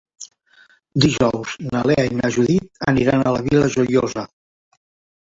Dijous 1.03 1.51
na 1.75 1.83
Lea 1.91 2.05
i 2.13 2.17
na 2.21 2.31
Judit 2.37 2.81
aniran 2.93 3.25
a 3.25 3.35
la 3.37 3.43
Vila 3.49 3.69
Joiosa. 3.77 4.25